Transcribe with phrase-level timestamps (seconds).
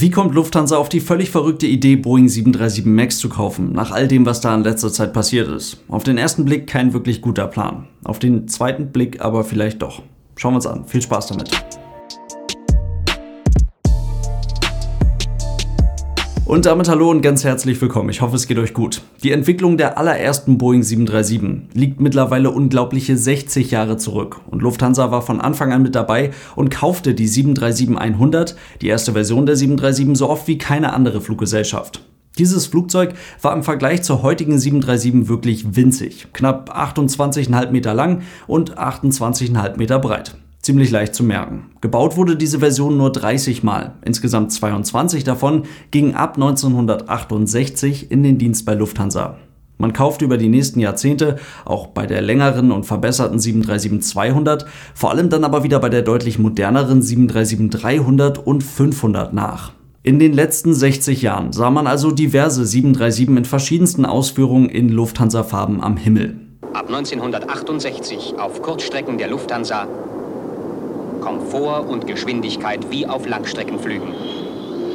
[0.00, 4.06] Wie kommt Lufthansa auf die völlig verrückte Idee, Boeing 737 MAX zu kaufen, nach all
[4.06, 5.82] dem, was da in letzter Zeit passiert ist?
[5.88, 7.88] Auf den ersten Blick kein wirklich guter Plan.
[8.04, 10.02] Auf den zweiten Blick aber vielleicht doch.
[10.36, 10.84] Schauen wir uns an.
[10.84, 11.50] Viel Spaß damit.
[16.48, 18.08] Und damit hallo und ganz herzlich willkommen.
[18.08, 19.02] Ich hoffe, es geht euch gut.
[19.22, 24.40] Die Entwicklung der allerersten Boeing 737 liegt mittlerweile unglaubliche 60 Jahre zurück.
[24.50, 29.44] Und Lufthansa war von Anfang an mit dabei und kaufte die 737-100, die erste Version
[29.44, 32.02] der 737, so oft wie keine andere Fluggesellschaft.
[32.38, 33.12] Dieses Flugzeug
[33.42, 39.98] war im Vergleich zur heutigen 737 wirklich winzig, knapp 28,5 Meter lang und 28,5 Meter
[39.98, 41.70] breit ziemlich leicht zu merken.
[41.80, 43.94] Gebaut wurde diese Version nur 30 Mal.
[44.04, 49.36] Insgesamt 22 davon gingen ab 1968 in den Dienst bei Lufthansa.
[49.78, 55.30] Man kaufte über die nächsten Jahrzehnte auch bei der längeren und verbesserten 737-200, vor allem
[55.30, 59.72] dann aber wieder bei der deutlich moderneren 737-300 und 500 nach.
[60.02, 65.80] In den letzten 60 Jahren sah man also diverse 737 in verschiedensten Ausführungen in Lufthansa-Farben
[65.80, 66.40] am Himmel.
[66.72, 69.86] Ab 1968 auf Kurzstrecken der Lufthansa
[71.28, 74.14] Komfort und Geschwindigkeit wie auf Langstreckenflügen.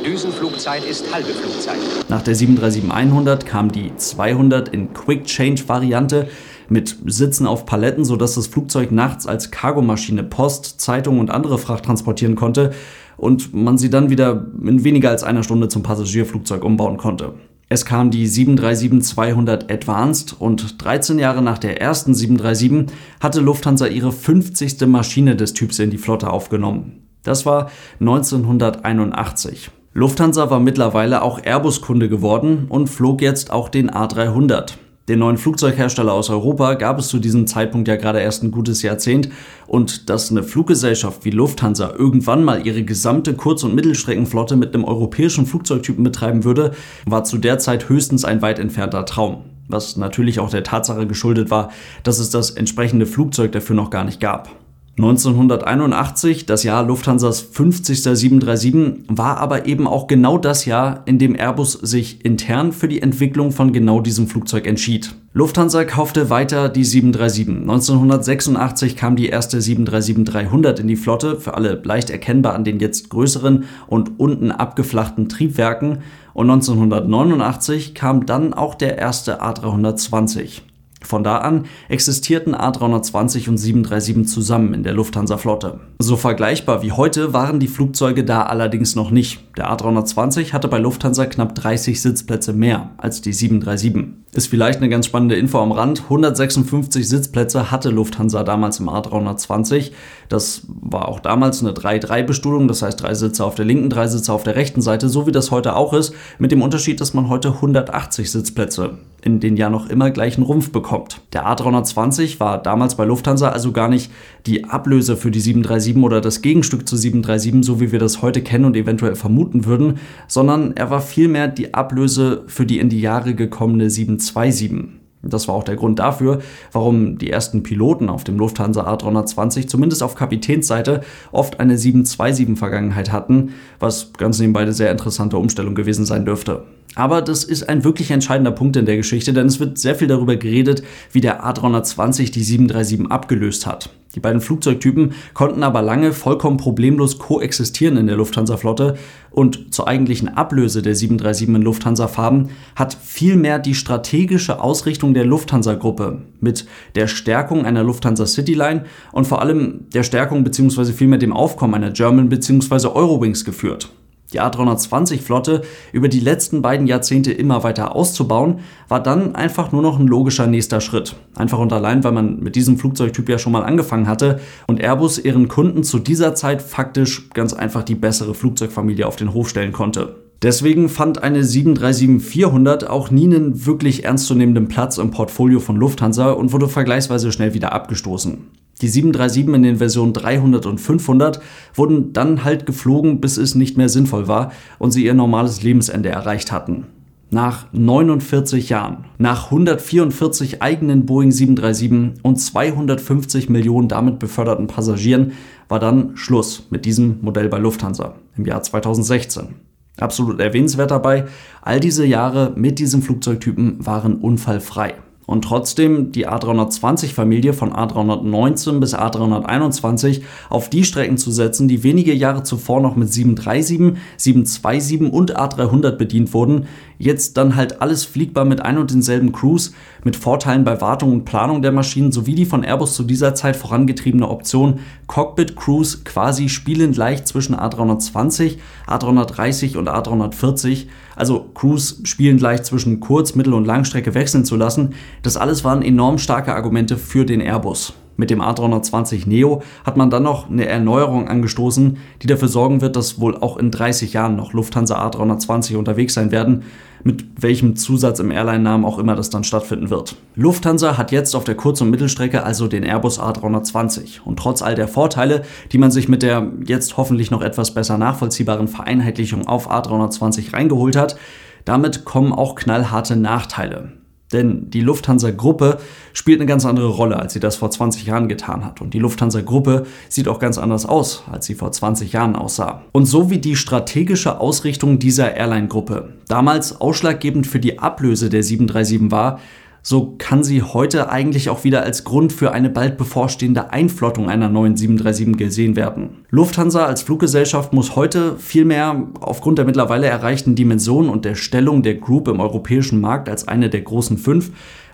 [0.04, 1.78] Düsenflugzeit ist halbe Flugzeit.
[2.10, 6.28] Nach der 737-100 kam die 200 in Quick Change Variante
[6.70, 11.86] mit Sitzen auf Paletten, sodass das Flugzeug nachts als Cargomaschine Post, Zeitung und andere Fracht
[11.86, 12.72] transportieren konnte
[13.16, 17.36] und man sie dann wieder in weniger als einer Stunde zum Passagierflugzeug umbauen konnte.
[17.74, 24.12] Es kam die 737-200 Advanced und 13 Jahre nach der ersten 737 hatte Lufthansa ihre
[24.12, 24.86] 50.
[24.86, 27.02] Maschine des Typs in die Flotte aufgenommen.
[27.24, 29.72] Das war 1981.
[29.92, 34.74] Lufthansa war mittlerweile auch Airbus-Kunde geworden und flog jetzt auch den A300.
[35.10, 38.82] Den neuen Flugzeughersteller aus Europa gab es zu diesem Zeitpunkt ja gerade erst ein gutes
[38.84, 39.28] Jahrzehnt
[39.68, 44.86] und dass eine Fluggesellschaft wie Lufthansa irgendwann mal ihre gesamte Kurz- und Mittelstreckenflotte mit einem
[44.86, 46.72] europäischen Flugzeugtypen betreiben würde,
[47.06, 49.44] war zu der Zeit höchstens ein weit entfernter Traum.
[49.68, 51.72] Was natürlich auch der Tatsache geschuldet war,
[52.04, 54.63] dass es das entsprechende Flugzeug dafür noch gar nicht gab.
[54.96, 58.04] 1981, das Jahr Lufthansas 50.
[58.04, 63.02] 737, war aber eben auch genau das Jahr, in dem Airbus sich intern für die
[63.02, 65.16] Entwicklung von genau diesem Flugzeug entschied.
[65.34, 67.62] Lufthansa kaufte weiter die 737.
[67.62, 73.10] 1986 kam die erste 737-300 in die Flotte, für alle leicht erkennbar an den jetzt
[73.10, 76.04] größeren und unten abgeflachten Triebwerken.
[76.36, 80.62] Und 1989 kam dann auch der erste A320.
[81.04, 85.80] Von da an existierten A320 und 737 zusammen in der Lufthansa-Flotte.
[86.00, 89.44] So vergleichbar wie heute waren die Flugzeuge da allerdings noch nicht.
[89.58, 94.24] Der A320 hatte bei Lufthansa knapp 30 Sitzplätze mehr als die 737.
[94.36, 96.04] Ist vielleicht eine ganz spannende Info am Rand.
[96.04, 99.92] 156 Sitzplätze hatte Lufthansa damals im A320.
[100.28, 104.34] Das war auch damals eine 3-3-Bestuhlung, das heißt drei Sitze auf der linken, drei Sitze
[104.34, 107.30] auf der rechten Seite, so wie das heute auch ist, mit dem Unterschied, dass man
[107.30, 110.93] heute 180 Sitzplätze in den ja noch immer gleichen Rumpf bekommt.
[111.34, 114.12] Der A320 war damals bei Lufthansa also gar nicht
[114.46, 118.42] die Ablöse für die 737 oder das Gegenstück zu 737, so wie wir das heute
[118.42, 123.02] kennen und eventuell vermuten würden, sondern er war vielmehr die Ablöse für die in die
[123.02, 125.03] Jahre gekommene 727.
[125.24, 126.40] Das war auch der Grund dafür,
[126.74, 131.02] warum die ersten Piloten auf dem Lufthansa A320 zumindest auf Kapitänsseite
[131.32, 136.64] oft eine 727-Vergangenheit hatten, was ganz nebenbei eine sehr interessante Umstellung gewesen sein dürfte.
[136.96, 140.08] Aber das ist ein wirklich entscheidender Punkt in der Geschichte, denn es wird sehr viel
[140.08, 143.90] darüber geredet, wie der A320 die 737 abgelöst hat.
[144.16, 148.96] Die beiden Flugzeugtypen konnten aber lange vollkommen problemlos koexistieren in der Lufthansa-Flotte
[149.32, 156.22] und zur eigentlichen Ablöse der 737 in Lufthansa-Farben hat vielmehr die strategische Ausrichtung der Lufthansa-Gruppe
[156.40, 160.94] mit der Stärkung einer Lufthansa Cityline und vor allem der Stärkung bzw.
[160.94, 162.88] vielmehr dem Aufkommen einer German bzw.
[162.88, 163.90] Eurowings geführt
[164.34, 165.62] die A320-Flotte
[165.92, 170.48] über die letzten beiden Jahrzehnte immer weiter auszubauen, war dann einfach nur noch ein logischer
[170.48, 171.16] nächster Schritt.
[171.36, 175.18] Einfach und allein, weil man mit diesem Flugzeugtyp ja schon mal angefangen hatte und Airbus
[175.18, 179.72] ihren Kunden zu dieser Zeit faktisch ganz einfach die bessere Flugzeugfamilie auf den Hof stellen
[179.72, 180.16] konnte.
[180.44, 186.52] Deswegen fand eine 737-400 auch nie einen wirklich ernstzunehmenden Platz im Portfolio von Lufthansa und
[186.52, 188.40] wurde vergleichsweise schnell wieder abgestoßen.
[188.82, 191.42] Die 737 in den Versionen 300 und 500
[191.74, 196.10] wurden dann halt geflogen, bis es nicht mehr sinnvoll war und sie ihr normales Lebensende
[196.10, 196.88] erreicht hatten.
[197.30, 205.32] Nach 49 Jahren, nach 144 eigenen Boeing 737 und 250 Millionen damit beförderten Passagieren
[205.68, 209.56] war dann Schluss mit diesem Modell bei Lufthansa im Jahr 2016.
[209.98, 211.26] Absolut erwähnenswert dabei,
[211.62, 214.96] all diese Jahre mit diesem Flugzeugtypen waren unfallfrei.
[215.26, 222.14] Und trotzdem die A320-Familie von A319 bis A321 auf die Strecken zu setzen, die wenige
[222.14, 226.68] Jahre zuvor noch mit 737, 727 und A300 bedient wurden,
[226.98, 229.74] jetzt dann halt alles fliegbar mit ein und denselben Crews,
[230.04, 233.56] mit Vorteilen bei Wartung und Planung der Maschinen sowie die von Airbus zu dieser Zeit
[233.56, 238.58] vorangetriebene Option Cockpit Crews quasi spielend leicht zwischen A320,
[238.88, 244.94] A330 und A340, also Crews spielend leicht zwischen Kurz-, Mittel- und Langstrecke wechseln zu lassen,
[245.22, 247.94] das alles waren enorm starke Argumente für den Airbus.
[248.16, 252.96] Mit dem A320 Neo hat man dann noch eine Erneuerung angestoßen, die dafür sorgen wird,
[252.96, 256.64] dass wohl auch in 30 Jahren noch Lufthansa A320 unterwegs sein werden,
[257.04, 260.16] mit welchem Zusatz im Airline-Namen auch immer das dann stattfinden wird.
[260.36, 264.76] Lufthansa hat jetzt auf der Kurz- und Mittelstrecke also den Airbus A320 und trotz all
[264.76, 269.72] der Vorteile, die man sich mit der jetzt hoffentlich noch etwas besser nachvollziehbaren Vereinheitlichung auf
[269.72, 271.18] A320 reingeholt hat,
[271.66, 274.03] damit kommen auch knallharte Nachteile.
[274.34, 275.78] Denn die Lufthansa-Gruppe
[276.12, 278.82] spielt eine ganz andere Rolle, als sie das vor 20 Jahren getan hat.
[278.82, 282.82] Und die Lufthansa-Gruppe sieht auch ganz anders aus, als sie vor 20 Jahren aussah.
[282.92, 289.12] Und so wie die strategische Ausrichtung dieser Airline-Gruppe damals ausschlaggebend für die Ablöse der 737
[289.12, 289.40] war,
[289.86, 294.48] so kann sie heute eigentlich auch wieder als Grund für eine bald bevorstehende Einflottung einer
[294.48, 296.26] neuen 737 gesehen werden.
[296.30, 301.96] Lufthansa als Fluggesellschaft muss heute vielmehr aufgrund der mittlerweile erreichten Dimensionen und der Stellung der
[301.96, 304.52] Group im europäischen Markt als eine der großen fünf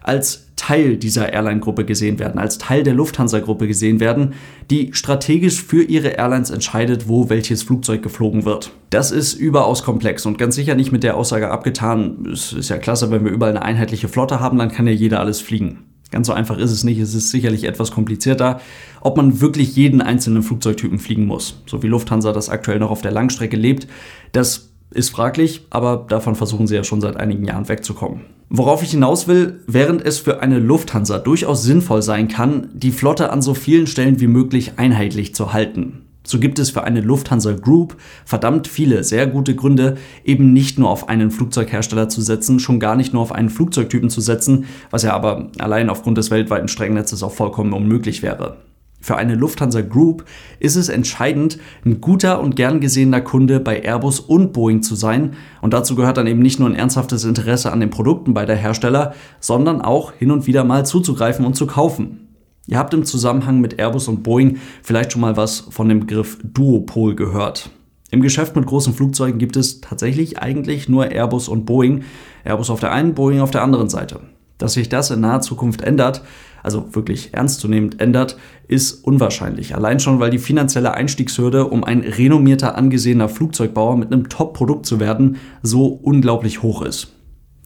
[0.09, 4.33] als Teil dieser Airline-Gruppe gesehen werden, als Teil der Lufthansa-Gruppe gesehen werden,
[4.71, 8.71] die strategisch für ihre Airlines entscheidet, wo welches Flugzeug geflogen wird.
[8.89, 12.79] Das ist überaus komplex und ganz sicher nicht mit der Aussage abgetan, es ist ja
[12.79, 15.83] klasse, wenn wir überall eine einheitliche Flotte haben, dann kann ja jeder alles fliegen.
[16.09, 18.62] Ganz so einfach ist es nicht, es ist sicherlich etwas komplizierter,
[19.01, 23.03] ob man wirklich jeden einzelnen Flugzeugtypen fliegen muss, so wie Lufthansa das aktuell noch auf
[23.03, 23.88] der Langstrecke lebt.
[24.31, 28.21] Das ist fraglich, aber davon versuchen sie ja schon seit einigen Jahren wegzukommen.
[28.50, 33.31] Worauf ich hinaus will, während es für eine Lufthansa durchaus sinnvoll sein kann, die Flotte
[33.31, 36.01] an so vielen Stellen wie möglich einheitlich zu halten.
[36.24, 37.95] So gibt es für eine Lufthansa Group
[38.25, 42.95] verdammt viele sehr gute Gründe, eben nicht nur auf einen Flugzeughersteller zu setzen, schon gar
[42.95, 47.24] nicht nur auf einen Flugzeugtypen zu setzen, was ja aber allein aufgrund des weltweiten Strengnetzes
[47.24, 48.57] auch vollkommen unmöglich wäre.
[49.01, 50.25] Für eine Lufthansa Group
[50.60, 55.34] ist es entscheidend, ein guter und gern gesehener Kunde bei Airbus und Boeing zu sein.
[55.62, 59.13] Und dazu gehört dann eben nicht nur ein ernsthaftes Interesse an den Produkten beider Hersteller,
[59.40, 62.28] sondern auch hin und wieder mal zuzugreifen und zu kaufen.
[62.68, 66.38] Ihr habt im Zusammenhang mit Airbus und Boeing vielleicht schon mal was von dem Begriff
[66.44, 67.72] Duopol gehört.
[68.12, 72.04] Im Geschäft mit großen Flugzeugen gibt es tatsächlich eigentlich nur Airbus und Boeing.
[72.44, 74.19] Airbus auf der einen, Boeing auf der anderen Seite.
[74.57, 76.22] Dass sich das in naher Zukunft ändert,
[76.63, 79.75] also wirklich ernstzunehmend ändert, ist unwahrscheinlich.
[79.75, 85.00] Allein schon, weil die finanzielle Einstiegshürde, um ein renommierter, angesehener Flugzeugbauer mit einem Top-Produkt zu
[85.00, 87.13] werden, so unglaublich hoch ist.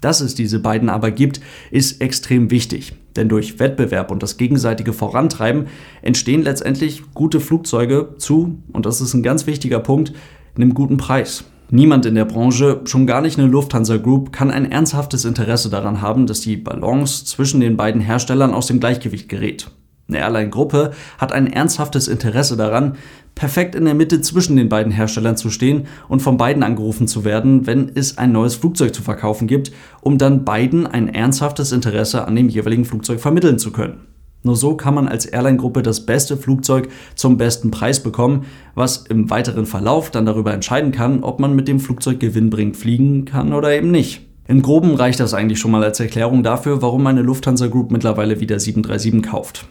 [0.01, 1.39] Dass es diese beiden aber gibt,
[1.71, 2.93] ist extrem wichtig.
[3.15, 5.67] Denn durch Wettbewerb und das gegenseitige Vorantreiben
[6.01, 10.13] entstehen letztendlich gute Flugzeuge zu, und das ist ein ganz wichtiger Punkt,
[10.55, 11.45] einem guten Preis.
[11.75, 16.03] Niemand in der Branche, schon gar nicht eine Lufthansa Group, kann ein ernsthaftes Interesse daran
[16.03, 19.71] haben, dass die Balance zwischen den beiden Herstellern aus dem Gleichgewicht gerät.
[20.07, 22.97] Eine Airline-Gruppe hat ein ernsthaftes Interesse daran,
[23.33, 27.25] perfekt in der Mitte zwischen den beiden Herstellern zu stehen und von beiden angerufen zu
[27.25, 29.71] werden, wenn es ein neues Flugzeug zu verkaufen gibt,
[30.01, 34.12] um dann beiden ein ernsthaftes Interesse an dem jeweiligen Flugzeug vermitteln zu können.
[34.43, 38.45] Nur so kann man als Airline-Gruppe das beste Flugzeug zum besten Preis bekommen,
[38.75, 43.25] was im weiteren Verlauf dann darüber entscheiden kann, ob man mit dem Flugzeug gewinnbringend fliegen
[43.25, 44.21] kann oder eben nicht.
[44.45, 48.41] Im Groben reicht das eigentlich schon mal als Erklärung dafür, warum eine Lufthansa Group mittlerweile
[48.41, 49.65] wieder 737 kauft.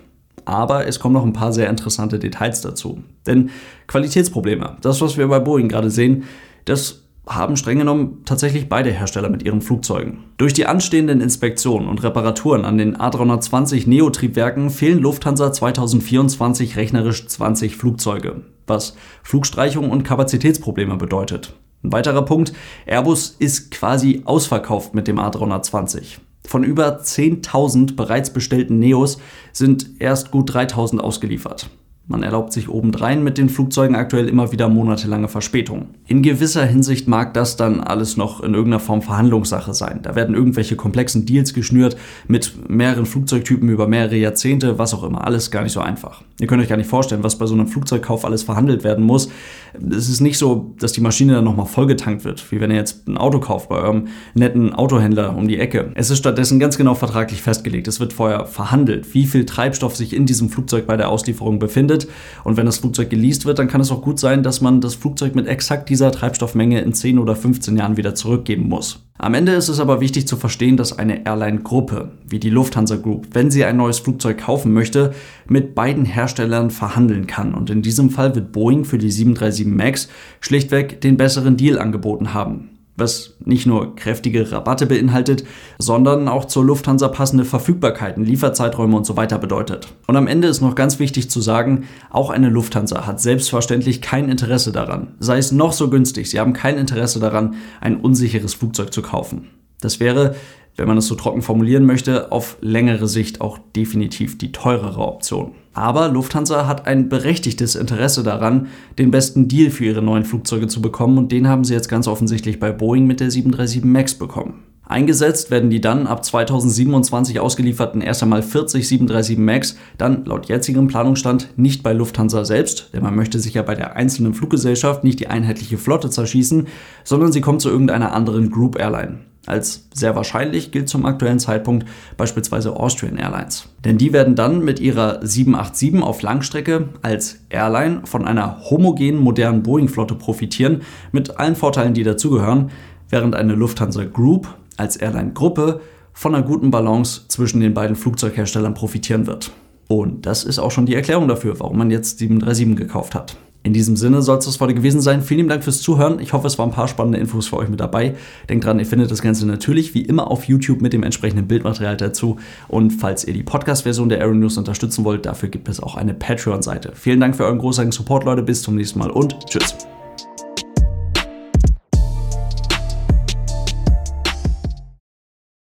[0.45, 3.03] Aber es kommen noch ein paar sehr interessante Details dazu.
[3.27, 3.51] Denn
[3.87, 6.25] Qualitätsprobleme, das, was wir bei Boeing gerade sehen,
[6.65, 10.25] das haben streng genommen tatsächlich beide Hersteller mit ihren Flugzeugen.
[10.39, 17.77] Durch die anstehenden Inspektionen und Reparaturen an den A320 Neo-Triebwerken fehlen Lufthansa 2024 rechnerisch 20
[17.77, 21.55] Flugzeuge, was Flugstreichungen und Kapazitätsprobleme bedeutet.
[21.85, 22.53] Ein weiterer Punkt,
[22.87, 26.19] Airbus ist quasi ausverkauft mit dem A320.
[26.45, 29.19] Von über 10.000 bereits bestellten Neos
[29.53, 31.71] sind erst gut 3.000 ausgeliefert.
[32.09, 35.95] Man erlaubt sich obendrein mit den Flugzeugen aktuell immer wieder monatelange Verspätungen.
[36.09, 40.01] In gewisser Hinsicht mag das dann alles noch in irgendeiner Form Verhandlungssache sein.
[40.03, 45.25] Da werden irgendwelche komplexen Deals geschnürt mit mehreren Flugzeugtypen über mehrere Jahrzehnte, was auch immer.
[45.25, 46.23] Alles gar nicht so einfach.
[46.41, 49.29] Ihr könnt euch gar nicht vorstellen, was bei so einem Flugzeugkauf alles verhandelt werden muss.
[49.73, 53.07] Es ist nicht so, dass die Maschine dann nochmal vollgetankt wird, wie wenn ihr jetzt
[53.07, 55.93] ein Auto kauft bei eurem netten Autohändler um die Ecke.
[55.95, 57.87] Es ist stattdessen ganz genau vertraglich festgelegt.
[57.87, 61.92] Es wird vorher verhandelt, wie viel Treibstoff sich in diesem Flugzeug bei der Auslieferung befindet
[61.93, 62.09] findet.
[62.45, 64.95] Und wenn das Flugzeug geleast wird, dann kann es auch gut sein, dass man das
[64.95, 69.05] Flugzeug mit exakt dieser Treibstoffmenge in 10 oder 15 Jahren wieder zurückgeben muss.
[69.19, 73.29] Am Ende ist es aber wichtig zu verstehen, dass eine Airline-Gruppe wie die Lufthansa Group,
[73.33, 75.13] wenn sie ein neues Flugzeug kaufen möchte,
[75.47, 77.55] mit beiden Herstellern verhandeln kann.
[77.55, 80.09] Und in diesem Fall wird Boeing für die 737 MAX
[80.41, 82.72] schlichtweg den besseren Deal angeboten haben
[83.03, 85.45] was nicht nur kräftige Rabatte beinhaltet,
[85.79, 89.89] sondern auch zur Lufthansa passende Verfügbarkeiten, Lieferzeiträume und so weiter bedeutet.
[90.07, 94.29] Und am Ende ist noch ganz wichtig zu sagen, auch eine Lufthansa hat selbstverständlich kein
[94.29, 98.93] Interesse daran, sei es noch so günstig, sie haben kein Interesse daran, ein unsicheres Flugzeug
[98.93, 99.49] zu kaufen.
[99.81, 100.37] Das wäre,
[100.77, 105.53] wenn man es so trocken formulieren möchte, auf längere Sicht auch definitiv die teurere Option.
[105.75, 110.83] Aber Lufthansa hat ein berechtigtes Interesse daran, den besten Deal für ihre neuen Flugzeuge zu
[110.83, 114.65] bekommen und den haben sie jetzt ganz offensichtlich bei Boeing mit der 737 MAX bekommen.
[114.85, 120.89] Eingesetzt werden die dann ab 2027 ausgelieferten erst einmal 40 737 MAX, dann laut jetzigem
[120.89, 125.21] Planungsstand nicht bei Lufthansa selbst, denn man möchte sich ja bei der einzelnen Fluggesellschaft nicht
[125.21, 126.67] die einheitliche Flotte zerschießen,
[127.05, 129.21] sondern sie kommt zu irgendeiner anderen Group Airline.
[129.47, 133.69] Als sehr wahrscheinlich gilt zum aktuellen Zeitpunkt beispielsweise Austrian Airlines.
[133.85, 139.65] Denn die werden dann mit ihrer 787 auf Langstrecke als Airline von einer homogenen modernen
[139.65, 142.71] Boeing-Flotte profitieren, mit allen Vorteilen, die dazugehören,
[143.09, 144.47] während eine Lufthansa Group
[144.77, 145.81] als Airline-Gruppe
[146.13, 149.51] von einer guten Balance zwischen den beiden Flugzeugherstellern profitieren wird.
[149.89, 153.37] Und das ist auch schon die Erklärung dafür, warum man jetzt 737 gekauft hat.
[153.65, 155.23] In diesem Sinne soll es das heute gewesen sein.
[155.23, 156.19] Vielen Dank fürs Zuhören.
[156.19, 158.17] Ich hoffe, es waren ein paar spannende Infos für euch mit dabei.
[158.49, 161.97] Denkt dran, ihr findet das Ganze natürlich wie immer auf YouTube mit dem entsprechenden Bildmaterial
[161.97, 162.39] dazu.
[162.67, 166.15] Und falls ihr die Podcast-Version der Aero News unterstützen wollt, dafür gibt es auch eine
[166.15, 166.93] Patreon-Seite.
[166.95, 168.43] Vielen Dank für euren großartigen Support, Leute.
[168.43, 169.87] Bis zum nächsten Mal und tschüss.